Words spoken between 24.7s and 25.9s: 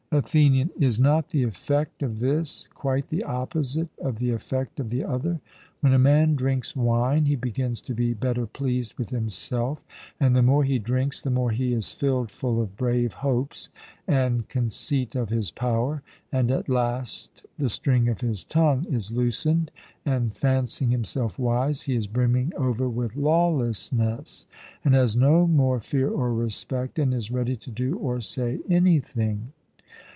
and has no more